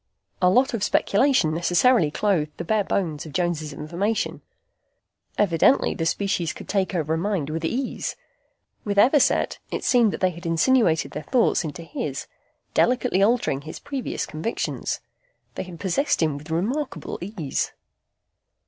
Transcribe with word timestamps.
A 0.41 0.49
lot 0.49 0.73
of 0.73 0.83
speculation 0.83 1.53
necessarily 1.53 2.09
clothed 2.09 2.57
the 2.57 2.63
bare 2.63 2.83
bones 2.83 3.27
of 3.27 3.33
Jones' 3.33 3.71
information. 3.71 4.41
Evidently 5.37 5.93
the 5.93 6.07
species 6.07 6.53
could 6.53 6.67
take 6.67 6.95
over 6.95 7.13
a 7.13 7.17
mind 7.19 7.51
with 7.51 7.63
ease. 7.63 8.15
With 8.83 8.97
Everset, 8.97 9.59
it 9.69 9.83
seemed 9.83 10.11
that 10.11 10.19
they 10.19 10.31
had 10.31 10.47
insinuated 10.47 11.11
their 11.11 11.21
thoughts 11.21 11.63
into 11.63 11.83
his, 11.83 12.25
delicately 12.73 13.21
altering 13.21 13.61
his 13.61 13.77
previous 13.77 14.25
convictions. 14.25 15.01
They 15.53 15.61
had 15.61 15.79
possessed 15.79 16.19
him 16.23 16.35
with 16.35 16.49
remarkable 16.49 17.19
ease. 17.21 17.71